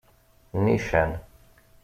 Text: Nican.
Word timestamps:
Nican. 0.63 1.11